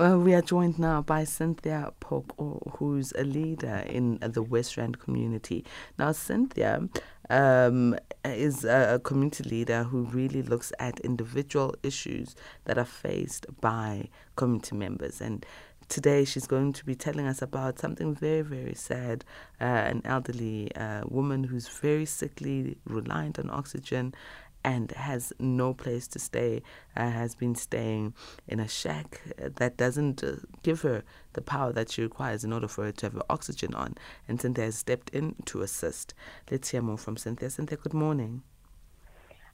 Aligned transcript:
Uh, 0.00 0.16
we 0.18 0.32
are 0.32 0.40
joined 0.40 0.78
now 0.78 1.02
by 1.02 1.24
Cynthia 1.24 1.92
Phoko, 2.00 2.74
who's 2.78 3.12
a 3.18 3.22
leader 3.22 3.84
in 3.86 4.18
the 4.22 4.42
West 4.42 4.78
Rand 4.78 4.98
community. 4.98 5.62
Now, 5.98 6.12
Cynthia 6.12 6.88
um, 7.28 7.94
is 8.24 8.64
a, 8.64 8.94
a 8.94 8.98
community 8.98 9.44
leader 9.44 9.84
who 9.84 10.04
really 10.04 10.40
looks 10.40 10.72
at 10.78 11.00
individual 11.00 11.74
issues 11.82 12.34
that 12.64 12.78
are 12.78 12.86
faced 12.86 13.44
by 13.60 14.08
community 14.36 14.74
members. 14.74 15.20
And 15.20 15.44
today 15.90 16.24
she's 16.24 16.46
going 16.46 16.72
to 16.72 16.84
be 16.86 16.94
telling 16.94 17.26
us 17.26 17.42
about 17.42 17.78
something 17.78 18.14
very, 18.14 18.40
very 18.40 18.74
sad 18.74 19.22
uh, 19.60 19.64
an 19.64 20.00
elderly 20.06 20.74
uh, 20.76 21.02
woman 21.10 21.44
who's 21.44 21.68
very 21.68 22.06
sickly, 22.06 22.78
reliant 22.86 23.38
on 23.38 23.50
oxygen, 23.50 24.14
and 24.64 24.90
has 24.92 25.32
no 25.38 25.72
place 25.74 26.06
to 26.08 26.18
stay, 26.18 26.62
uh, 26.96 27.10
has 27.10 27.34
been 27.34 27.54
staying 27.54 28.14
in 28.46 28.60
a 28.60 28.68
shack 28.68 29.20
that 29.36 29.76
doesn't 29.76 30.22
uh, 30.22 30.36
give 30.62 30.82
her 30.82 31.02
the 31.32 31.42
power 31.42 31.72
that 31.72 31.90
she 31.90 32.02
requires 32.02 32.44
in 32.44 32.52
order 32.52 32.68
for 32.68 32.84
her 32.84 32.92
to 32.92 33.06
have 33.06 33.14
her 33.14 33.22
oxygen 33.30 33.74
on. 33.74 33.94
And 34.28 34.40
Cynthia 34.40 34.64
has 34.66 34.76
stepped 34.76 35.10
in 35.10 35.34
to 35.46 35.62
assist. 35.62 36.14
Let's 36.50 36.70
hear 36.70 36.82
more 36.82 36.98
from 36.98 37.16
Cynthia. 37.16 37.50
Cynthia, 37.50 37.78
good 37.78 37.94
morning. 37.94 38.42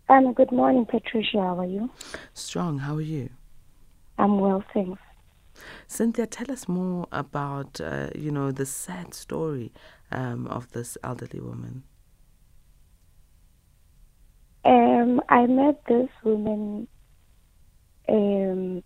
Um, 0.08 0.32
good 0.34 0.52
morning, 0.52 0.86
Patricia. 0.86 1.38
How 1.38 1.58
are 1.58 1.66
you? 1.66 1.90
Strong, 2.32 2.78
how 2.78 2.94
are 2.96 3.00
you? 3.00 3.30
I'm 4.18 4.40
well, 4.40 4.64
thanks. 4.72 5.00
Cynthia, 5.86 6.26
tell 6.26 6.50
us 6.50 6.68
more 6.68 7.06
about, 7.12 7.80
uh, 7.80 8.08
you 8.14 8.30
know, 8.30 8.52
the 8.52 8.66
sad 8.66 9.14
story 9.14 9.72
um, 10.12 10.46
of 10.46 10.70
this 10.72 10.96
elderly 11.02 11.40
woman. 11.40 11.82
Um, 14.66 15.20
I 15.28 15.46
met 15.46 15.80
this 15.86 16.08
woman 16.24 16.88
um, 18.08 18.82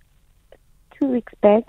two 0.93 1.07
weeks 1.07 1.33
back 1.41 1.65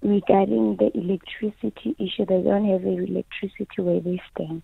regarding 0.00 0.76
the 0.76 0.90
electricity 0.96 1.94
issue. 1.98 2.24
They 2.24 2.40
don't 2.40 2.66
have 2.66 2.86
electricity 2.86 3.82
where 3.82 4.00
they 4.00 4.22
stay. 4.32 4.62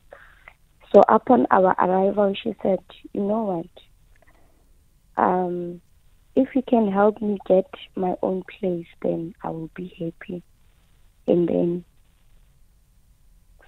So 0.90 1.02
upon 1.06 1.48
our 1.50 1.74
arrival, 1.78 2.32
she 2.42 2.54
said, 2.62 2.78
"You 3.12 3.24
know 3.24 3.42
what? 3.42 5.22
Um, 5.22 5.82
if 6.34 6.48
you 6.54 6.62
can 6.62 6.90
help 6.90 7.20
me 7.20 7.36
get 7.46 7.68
my 7.94 8.14
own 8.22 8.42
place, 8.58 8.86
then 9.02 9.34
I 9.44 9.50
will 9.50 9.70
be 9.74 9.88
happy, 9.98 10.42
and 11.26 11.46
then 11.46 11.84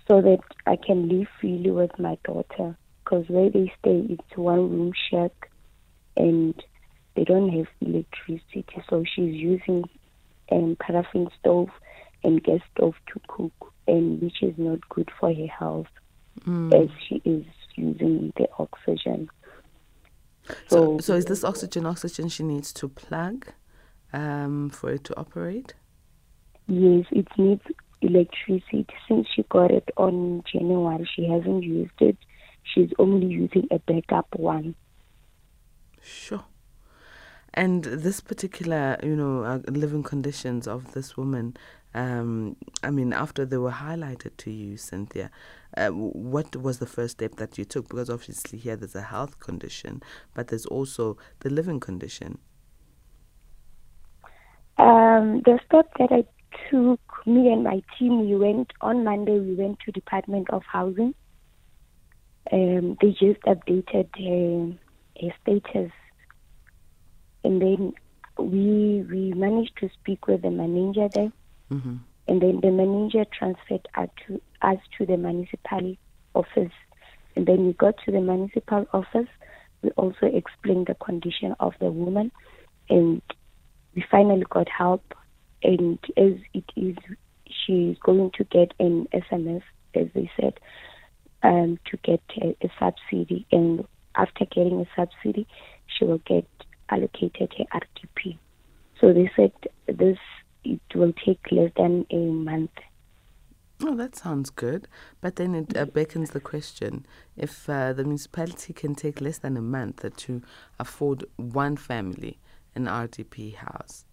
so 0.09 0.23
that 0.23 0.41
I 0.67 0.77
can 0.77 1.11
live 1.11 1.29
freely 1.39 1.71
with 1.71 1.99
my 1.99 2.17
daughter." 2.25 2.79
Because 3.13 3.29
where 3.29 3.51
they 3.51 3.71
stay 3.79 4.07
it's 4.09 4.37
one 4.37 4.71
room 4.71 4.93
shack 5.11 5.51
and 6.17 6.55
they 7.15 7.25
don't 7.25 7.51
have 7.51 7.67
electricity 7.81 8.65
so 8.89 9.05
she's 9.05 9.35
using 9.35 9.85
um, 10.51 10.77
paraffin 10.81 11.29
stove 11.39 11.69
and 12.25 12.43
gas 12.43 12.61
stove 12.75 12.95
to 13.07 13.21
cook 13.29 13.53
and 13.87 14.23
which 14.23 14.43
is 14.43 14.55
not 14.57 14.79
good 14.89 15.11
for 15.19 15.33
her 15.33 15.47
health 15.47 15.87
Mm. 16.47 16.73
as 16.83 16.89
she 17.07 17.17
is 17.27 17.45
using 17.77 18.33
the 18.39 18.49
oxygen 18.59 19.29
So, 20.67 20.97
so 20.99 21.15
is 21.15 21.27
this 21.27 21.45
oxygen 21.45 21.85
oxygen 21.85 22.31
she 22.31 22.43
needs 22.43 22.73
to 22.73 22.89
plug 22.89 23.49
um, 24.15 24.71
for 24.71 24.91
it 24.91 25.05
to 25.05 25.19
operate? 25.19 25.75
yes 26.69 27.05
it 27.11 27.29
needs 27.37 27.61
electricity 28.01 28.87
since 29.07 29.27
she 29.37 29.43
got 29.51 29.71
it 29.71 29.89
on 29.99 30.43
january 30.51 31.07
she 31.15 31.29
hasn't 31.29 31.63
used 31.63 32.01
it 32.01 32.17
she's 32.63 32.91
only 32.99 33.27
using 33.27 33.67
a 33.71 33.79
backup 33.81 34.27
one 34.37 34.75
Sure. 36.03 36.45
And 37.55 37.85
this 37.85 38.21
particular, 38.21 38.99
you 39.03 39.15
know, 39.15 39.45
uh, 39.45 39.61
living 39.71 40.03
conditions 40.03 40.67
of 40.67 40.93
this 40.93 41.17
woman, 41.17 41.57
um, 41.95 42.57
I 42.83 42.91
mean, 42.91 43.13
after 43.13 43.45
they 43.45 43.59
were 43.59 43.71
highlighted 43.73 44.37
to 44.39 44.51
you, 44.51 44.79
Cynthia, 44.79 45.31
uh, 45.77 45.91
what 45.91 46.57
was 46.57 46.79
the 46.79 46.87
first 46.87 47.19
step 47.19 47.37
that 47.37 47.59
you 47.59 47.65
took? 47.65 47.89
Because 47.89 48.09
obviously 48.09 48.59
here 48.59 48.77
there's 48.77 48.95
a 48.95 49.03
health 49.03 49.39
condition, 49.39 50.03
but 50.35 50.49
there's 50.49 50.67
also 50.67 51.19
the 51.41 51.51
living 51.51 51.79
condition. 51.79 52.39
Um, 54.79 55.43
the 55.45 55.61
step 55.67 55.93
that 55.99 56.11
I 56.11 56.25
took, 56.71 57.01
me 57.27 57.53
and 57.53 57.63
my 57.63 57.83
team, 57.99 58.27
we 58.27 58.35
went 58.35 58.73
on 58.81 59.05
Monday. 59.05 59.39
We 59.39 59.55
went 59.55 59.79
to 59.81 59.93
Department 59.93 60.49
of 60.51 60.63
Housing. 60.65 61.15
Um, 62.51 62.97
they 63.01 63.11
just 63.11 63.41
updated 63.43 64.09
her, 64.19 64.79
her 65.21 65.35
status, 65.43 65.93
and 67.45 67.63
then 67.63 67.93
we 68.39 69.05
we 69.09 69.33
managed 69.35 69.77
to 69.79 69.91
speak 70.01 70.27
with 70.27 70.43
the 70.43 70.51
manager 70.51 71.09
there, 71.15 71.33
hmm 71.71 71.97
and 72.29 72.41
then 72.41 72.61
the 72.61 72.71
manager 72.71 73.25
transferred 73.37 73.87
us 73.95 74.09
to 74.27 74.41
us 74.63 74.79
to 74.97 75.07
the 75.07 75.17
municipal 75.17 75.97
office, 76.35 76.73
and 77.37 77.47
then 77.47 77.67
we 77.67 77.73
got 77.75 77.95
to 78.05 78.13
the 78.13 78.21
municipal 78.21 78.87
office. 78.93 79.29
We 79.83 79.91
also 79.91 80.27
explained 80.27 80.87
the 80.87 80.95
condition 80.95 81.55
of 81.59 81.75
the 81.81 81.91
woman, 81.91 82.31
and 82.89 83.23
we 83.95 84.05
finally 84.11 84.45
got 84.49 84.69
help. 84.69 85.15
And 85.65 85.99
as 86.17 86.35
it 86.55 86.65
is, 86.77 86.97
she's 87.47 87.97
going 87.99 88.31
to 88.37 88.45
get 88.45 88.73
an 88.79 89.09
SMS, 89.13 89.63
as 89.95 90.07
they 90.15 90.31
said, 90.41 90.59
um, 91.43 91.79
to 91.91 91.97
get 91.99 92.23
a, 92.41 92.57
a 92.63 92.71
subsidy. 92.79 93.47
And 93.53 93.87
after 94.15 94.45
getting 94.47 94.81
a 94.81 94.87
subsidy, 94.97 95.47
she 95.87 96.05
will 96.05 96.23
get 96.27 96.47
allocated 96.89 97.53
her 97.59 97.81
RDP. 97.81 98.39
So 99.01 99.13
they 99.13 99.31
said 99.35 99.53
this 99.87 100.19
it 100.65 100.81
will 100.95 101.13
take 101.13 101.51
less 101.51 101.73
than 101.77 102.07
a 102.11 102.17
month. 102.17 102.71
Oh, 103.85 103.97
that 103.97 104.15
sounds 104.15 104.51
good. 104.51 104.87
But 105.21 105.37
then 105.37 105.57
it 105.57 105.77
uh, 105.77 105.87
beckons 105.87 106.31
the 106.31 106.41
question 106.41 107.05
if 107.37 107.69
uh, 107.69 107.93
the 107.93 108.05
municipality 108.05 108.73
can 108.73 108.95
take 108.95 109.21
less 109.21 109.39
than 109.39 109.57
a 109.57 109.63
month 109.63 110.05
to 110.17 110.43
afford 110.79 111.25
one 111.37 111.77
family 111.77 112.39
an 112.75 112.87
RDP 112.87 113.57
house, 113.57 114.05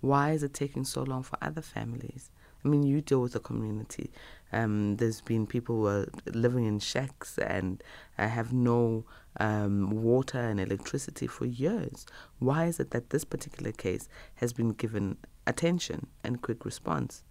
why 0.00 0.32
is 0.32 0.42
it 0.42 0.54
taking 0.54 0.84
so 0.84 1.02
long 1.02 1.22
for 1.22 1.36
other 1.42 1.62
families? 1.62 2.30
I 2.64 2.68
mean, 2.68 2.82
you 2.82 3.00
deal 3.00 3.20
with 3.20 3.32
the 3.32 3.40
community. 3.40 4.10
Um, 4.52 4.96
there's 4.96 5.20
been 5.20 5.46
people 5.46 5.76
who 5.76 5.86
are 5.86 6.08
living 6.26 6.64
in 6.64 6.78
shacks 6.78 7.38
and 7.38 7.82
uh, 8.18 8.28
have 8.28 8.52
no 8.52 9.04
um, 9.38 9.90
water 9.90 10.40
and 10.40 10.58
electricity 10.58 11.26
for 11.26 11.44
years. 11.46 12.06
Why 12.38 12.66
is 12.66 12.80
it 12.80 12.90
that 12.90 13.10
this 13.10 13.24
particular 13.24 13.72
case 13.72 14.08
has 14.36 14.52
been 14.52 14.70
given 14.70 15.18
attention 15.46 16.08
and 16.24 16.42
quick 16.42 16.64
response? 16.64 17.22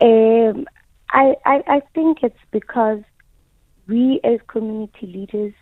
Um, 0.00 0.66
I, 1.10 1.34
I 1.44 1.62
I 1.66 1.80
think 1.94 2.22
it's 2.22 2.38
because 2.50 3.02
we 3.86 4.20
as 4.24 4.38
community 4.46 5.06
leaders, 5.06 5.54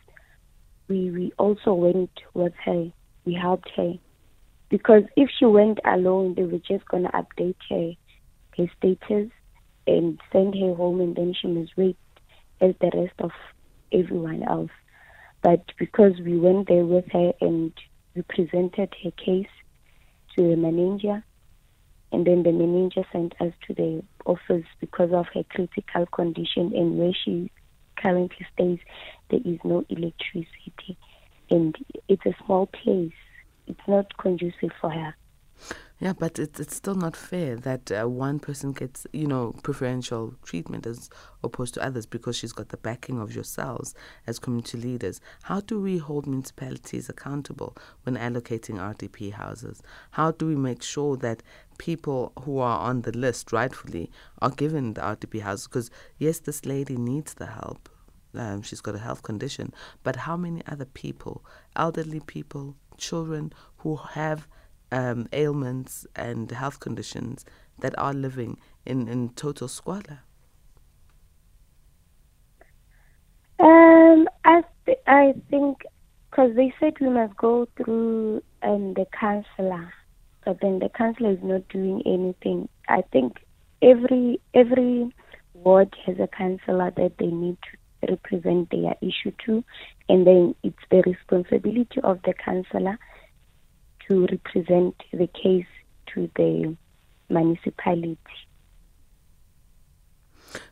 we 0.89 1.11
we 1.11 1.33
also 1.39 1.75
went 1.75 2.11
with 2.35 2.53
her. 2.65 2.93
We 3.25 3.35
helped 3.35 3.71
her 3.77 3.95
because 4.69 5.03
if 5.17 5.31
she 5.39 5.47
went 5.47 5.79
alone, 5.85 6.35
they 6.35 6.45
were 6.45 6.59
just 6.59 6.87
gonna 6.89 7.11
update 7.13 7.57
her 7.71 7.93
her 8.57 8.71
status 8.77 9.31
and 9.87 10.21
send 10.33 10.55
her 10.55 10.75
home, 10.75 11.01
and 11.01 11.17
then 11.17 11.35
she 11.41 11.47
must 11.49 11.77
wait 11.77 11.97
as 12.61 12.75
the 12.81 12.91
rest 12.95 13.15
of 13.21 13.31
everyone 13.93 14.43
else. 14.43 14.71
But 15.43 15.65
because 15.79 16.15
we 16.21 16.39
went 16.39 16.69
there 16.69 16.85
with 16.85 17.07
her 17.13 17.33
and 17.41 17.73
we 18.15 18.23
presented 18.23 18.95
her 19.03 19.11
case 19.13 19.47
to 20.37 20.43
the 20.43 20.57
manager, 20.57 21.25
and 22.13 22.27
then 22.27 22.43
the 22.43 22.53
manager 22.53 23.05
sent 23.13 23.35
us 23.41 23.53
to 23.67 23.75
the 23.75 24.03
office 24.27 24.67
because 24.81 25.13
of 25.13 25.27
her 25.35 25.45
critical 25.45 26.07
condition 26.07 26.73
and 26.75 26.99
where 26.99 27.13
she 27.25 27.51
currently 27.97 28.47
stays 28.55 28.79
there 29.31 29.41
is 29.45 29.59
no 29.65 29.85
electricity 29.89 30.97
and 31.51 31.77
it's 32.09 32.25
a 32.27 32.35
small 32.45 32.67
place 32.67 33.13
it's 33.69 33.87
not 33.87 34.07
conducive 34.19 34.71
for 34.81 34.91
her 34.91 35.15
Yeah, 36.01 36.13
but 36.13 36.39
it's 36.39 36.61
it's 36.61 36.77
still 36.77 36.95
not 36.95 37.17
fair 37.17 37.57
that 37.57 37.91
uh, 37.91 38.09
one 38.09 38.39
person 38.39 38.73
gets 38.73 39.05
you 39.13 39.27
know 39.27 39.55
preferential 39.65 40.35
treatment 40.45 40.87
as 40.87 41.11
opposed 41.43 41.75
to 41.75 41.85
others 41.85 42.07
because 42.07 42.37
she's 42.37 42.53
got 42.53 42.69
the 42.69 42.77
backing 42.77 43.21
of 43.21 43.35
yourselves 43.35 43.95
as 44.25 44.39
community 44.39 44.79
leaders. 44.79 45.21
How 45.43 45.61
do 45.61 45.81
we 45.81 45.99
hold 45.99 46.29
municipalities 46.29 47.09
accountable 47.09 47.77
when 48.05 48.17
allocating 48.17 48.77
RDP 48.77 49.33
houses? 49.33 49.83
How 50.13 50.31
do 50.31 50.47
we 50.47 50.55
make 50.55 50.83
sure 50.85 51.17
that 51.17 51.43
people 51.79 52.33
who 52.45 52.59
are 52.59 52.79
on 52.79 53.03
the 53.03 53.13
list 53.13 53.53
rightfully 53.53 54.11
are 54.41 54.51
given 54.51 54.95
the 54.95 55.01
RDP 55.01 55.41
houses? 55.41 55.67
Because 55.67 55.91
yes, 56.19 56.39
this 56.39 56.65
lady 56.65 56.97
needs 56.97 57.35
the 57.35 57.47
help. 57.47 57.89
Um, 58.35 58.63
she's 58.63 58.81
got 58.81 58.95
a 58.95 58.99
health 58.99 59.23
condition, 59.25 59.73
but 60.05 60.15
how 60.15 60.37
many 60.37 60.63
other 60.67 60.85
people, 60.85 61.45
elderly 61.75 62.21
people, 62.21 62.77
children 62.99 63.53
who 63.79 63.97
have 63.97 64.47
um, 64.91 65.29
ailments 65.33 66.07
and 66.17 66.51
health 66.51 66.81
conditions 66.81 67.45
that 67.79 67.97
are 67.99 68.13
living 68.13 68.59
in, 68.85 69.09
in 69.09 69.31
total 69.31 69.69
squalor? 69.69 70.21
Um, 73.61 74.29
I 74.45 74.63
th- 74.87 74.99
I 75.07 75.35
think 75.51 75.83
because 76.31 76.55
they 76.55 76.73
said 76.79 76.95
we 77.01 77.09
must 77.09 77.37
go 77.37 77.67
through 77.77 78.43
um, 78.63 78.95
the 78.95 79.07
councillor, 79.19 79.93
but 80.45 80.61
then 80.61 80.79
the 80.79 80.89
councillor 80.89 81.33
is 81.33 81.43
not 81.43 81.69
doing 81.69 82.03
anything. 82.07 82.69
I 82.89 83.03
think 83.13 83.39
every 83.83 84.41
every 84.55 85.13
ward 85.55 85.95
has 86.07 86.17
a 86.21 86.29
councillor 86.29 86.93
that 86.97 87.19
they 87.19 87.27
need 87.27 87.59
to 87.63 88.13
represent 88.13 88.71
their 88.71 88.95
issue 89.01 89.33
to, 89.47 89.65
and 90.09 90.27
then 90.27 90.55
it's 90.63 90.77
the 90.91 91.03
responsibility 91.03 92.01
of 92.03 92.21
the 92.23 92.35
councillor 92.35 92.99
to 94.07 94.27
represent 94.27 94.95
the 95.13 95.27
case 95.29 95.67
to 96.15 96.31
the 96.37 96.77
municipality. 97.29 98.19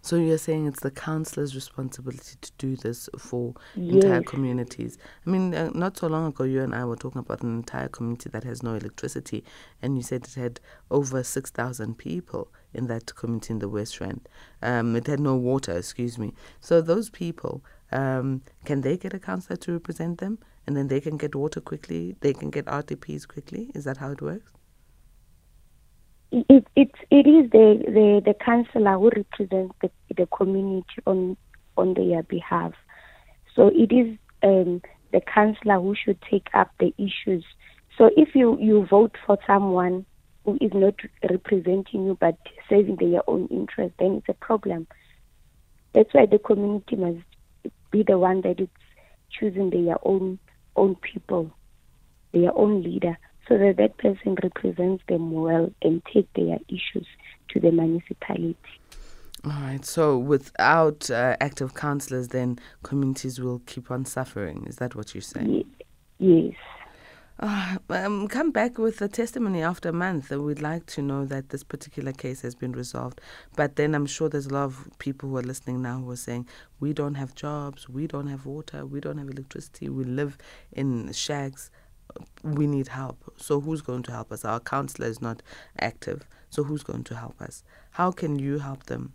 So 0.00 0.16
you're 0.16 0.38
saying 0.38 0.66
it's 0.66 0.80
the 0.80 0.90
councillor's 0.90 1.54
responsibility 1.54 2.36
to 2.40 2.52
do 2.56 2.76
this 2.76 3.10
for 3.18 3.54
entire 3.74 4.22
communities. 4.22 4.96
I 5.26 5.30
mean, 5.30 5.54
uh, 5.54 5.70
not 5.74 5.98
so 5.98 6.06
long 6.06 6.26
ago, 6.28 6.44
you 6.44 6.62
and 6.62 6.74
I 6.74 6.86
were 6.86 6.96
talking 6.96 7.18
about 7.18 7.42
an 7.42 7.54
entire 7.54 7.88
community 7.88 8.30
that 8.30 8.44
has 8.44 8.62
no 8.62 8.74
electricity, 8.74 9.44
and 9.82 9.96
you 9.96 10.02
said 10.02 10.24
it 10.24 10.34
had 10.34 10.60
over 10.90 11.22
six 11.22 11.50
thousand 11.50 11.98
people 11.98 12.48
in 12.72 12.86
that 12.86 13.14
community 13.16 13.52
in 13.52 13.58
the 13.58 13.68
West 13.68 14.00
Rand. 14.00 14.28
Um, 14.62 14.96
it 14.96 15.06
had 15.06 15.20
no 15.20 15.34
water, 15.34 15.76
excuse 15.76 16.18
me. 16.18 16.32
So 16.60 16.80
those 16.80 17.10
people, 17.10 17.62
um, 17.92 18.42
can 18.64 18.80
they 18.80 18.96
get 18.96 19.14
a 19.14 19.18
councillor 19.18 19.56
to 19.56 19.72
represent 19.72 20.18
them, 20.18 20.38
and 20.66 20.76
then 20.76 20.88
they 20.88 21.00
can 21.00 21.16
get 21.16 21.34
water 21.34 21.60
quickly? 21.60 22.16
They 22.20 22.32
can 22.32 22.50
get 22.50 22.66
RDPs 22.66 23.26
quickly. 23.28 23.70
Is 23.74 23.84
that 23.84 23.98
how 23.98 24.10
it 24.10 24.22
works? 24.22 24.52
It, 26.32 26.66
it, 26.74 26.90
it 27.10 27.26
is 27.26 27.50
the, 27.50 27.82
the, 27.86 28.22
the 28.24 28.34
councillor 28.34 28.98
who 28.98 29.10
represents 29.10 29.74
the, 29.80 29.90
the 30.16 30.26
community 30.26 30.86
on, 31.06 31.36
on 31.76 31.94
their 31.94 32.22
behalf. 32.24 32.72
So 33.54 33.68
it 33.68 33.92
is 33.92 34.18
um, 34.42 34.82
the 35.12 35.20
councillor 35.20 35.80
who 35.80 35.94
should 35.94 36.20
take 36.28 36.48
up 36.52 36.72
the 36.78 36.92
issues. 36.98 37.44
So 37.96 38.10
if 38.16 38.34
you, 38.34 38.58
you 38.60 38.86
vote 38.86 39.16
for 39.24 39.38
someone 39.46 40.04
who 40.44 40.58
is 40.60 40.72
not 40.74 40.94
representing 41.30 42.06
you 42.06 42.18
but 42.20 42.36
serving 42.68 42.96
their 42.96 43.22
own 43.28 43.46
interest, 43.50 43.94
then 43.98 44.16
it's 44.16 44.28
a 44.28 44.34
problem. 44.34 44.86
That's 45.94 46.12
why 46.12 46.26
the 46.26 46.38
community 46.38 46.96
must 46.96 47.24
be 47.96 48.02
the 48.02 48.18
one 48.18 48.40
that 48.42 48.60
is 48.60 48.68
choosing 49.30 49.70
their 49.70 49.96
own 50.02 50.38
own 50.76 50.94
people, 50.96 51.50
their 52.32 52.56
own 52.56 52.82
leader, 52.82 53.16
so 53.48 53.56
that 53.56 53.76
that 53.78 53.96
person 53.98 54.36
represents 54.42 55.02
them 55.08 55.30
well 55.32 55.72
and 55.82 56.02
take 56.12 56.30
their 56.34 56.58
issues 56.68 57.06
to 57.48 57.60
the 57.60 57.70
municipality. 57.70 58.56
All 59.44 59.52
right. 59.52 59.84
So 59.84 60.18
without 60.18 61.10
uh, 61.10 61.36
active 61.40 61.74
councillors, 61.74 62.28
then 62.28 62.58
communities 62.82 63.40
will 63.40 63.60
keep 63.66 63.90
on 63.90 64.04
suffering. 64.04 64.64
Is 64.66 64.76
that 64.76 64.94
what 64.94 65.14
you're 65.14 65.22
saying? 65.22 65.50
Ye- 65.50 65.66
Yes. 66.18 66.54
Uh, 67.38 67.76
um, 67.90 68.28
come 68.28 68.50
back 68.50 68.78
with 68.78 69.00
a 69.00 69.08
testimony 69.08 69.62
after 69.62 69.90
a 69.90 69.92
month. 69.92 70.30
We'd 70.30 70.62
like 70.62 70.86
to 70.86 71.02
know 71.02 71.24
that 71.26 71.50
this 71.50 71.62
particular 71.62 72.12
case 72.12 72.42
has 72.42 72.54
been 72.54 72.72
resolved. 72.72 73.20
But 73.56 73.76
then 73.76 73.94
I'm 73.94 74.06
sure 74.06 74.28
there's 74.28 74.46
a 74.46 74.54
lot 74.54 74.64
of 74.64 74.88
people 74.98 75.28
who 75.28 75.36
are 75.36 75.42
listening 75.42 75.82
now 75.82 76.00
who 76.00 76.10
are 76.10 76.16
saying, 76.16 76.46
we 76.80 76.92
don't 76.92 77.14
have 77.14 77.34
jobs, 77.34 77.88
we 77.88 78.06
don't 78.06 78.28
have 78.28 78.46
water, 78.46 78.86
we 78.86 79.00
don't 79.00 79.18
have 79.18 79.28
electricity, 79.28 79.88
we 79.88 80.04
live 80.04 80.38
in 80.72 81.12
shags, 81.12 81.70
we 82.42 82.66
need 82.66 82.88
help. 82.88 83.32
So 83.36 83.60
who's 83.60 83.82
going 83.82 84.02
to 84.04 84.12
help 84.12 84.32
us? 84.32 84.44
Our 84.44 84.60
councillor 84.60 85.08
is 85.08 85.20
not 85.20 85.42
active. 85.78 86.26
So 86.50 86.64
who's 86.64 86.82
going 86.82 87.04
to 87.04 87.16
help 87.16 87.40
us? 87.40 87.64
How 87.92 88.10
can 88.10 88.38
you 88.38 88.58
help 88.58 88.84
them? 88.84 89.12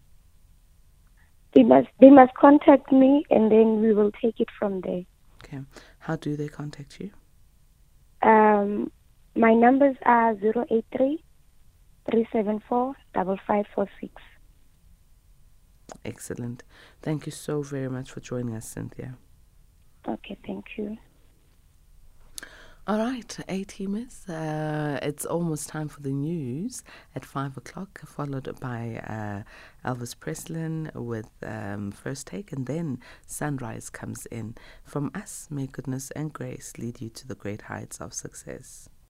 They 1.54 1.64
must 1.64 1.88
they 2.00 2.10
must 2.10 2.34
contact 2.36 2.92
me 2.94 3.26
and 3.30 3.52
then 3.52 3.82
we 3.82 3.94
will 3.94 4.12
take 4.22 4.40
it 4.40 4.48
from 4.58 4.82
there. 4.82 5.04
Okay. 5.44 5.60
How 6.00 6.16
do 6.16 6.38
they 6.38 6.48
contact 6.48 7.00
you? 7.00 7.12
Um, 8.62 8.92
my 9.36 9.54
numbers 9.54 9.96
are 10.06 10.32
083 10.34 11.24
374 12.10 12.96
5546. 13.14 14.22
Excellent. 16.06 16.64
Thank 17.02 17.26
you 17.26 17.32
so 17.32 17.62
very 17.62 17.90
much 17.90 18.12
for 18.12 18.20
joining 18.20 18.56
us, 18.56 18.68
Cynthia. 18.68 19.16
Okay, 20.08 20.38
thank 20.46 20.66
you. 20.78 20.98
All 22.88 22.98
right, 22.98 23.38
eight 23.48 23.68
teamers. 23.68 24.28
Uh, 24.28 24.98
it's 25.04 25.24
almost 25.24 25.70
time 25.70 25.88
for 25.88 26.02
the 26.02 26.12
news 26.12 26.84
at 27.16 27.24
five 27.24 27.56
o'clock, 27.56 28.02
followed 28.08 28.60
by 28.60 29.00
uh, 29.08 29.88
Elvis 29.88 30.20
Preslin 30.20 30.90
with 30.96 31.30
um, 31.44 31.92
First 31.92 32.26
Take, 32.26 32.52
and 32.52 32.66
then 32.66 33.00
Sunrise 33.28 33.92
comes 33.92 34.26
in. 34.32 34.56
From 34.84 35.12
us, 35.14 35.48
may 35.52 35.68
goodness 35.68 36.10
and 36.12 36.34
grace 36.34 36.74
lead 36.80 37.02
you 37.02 37.10
to 37.10 37.28
the 37.28 37.36
great 37.36 37.62
heights 37.64 38.02
of 38.02 38.16
success. 38.16 38.90